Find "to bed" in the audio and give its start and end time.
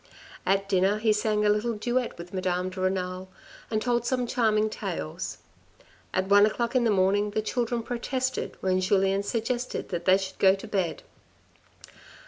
10.55-11.03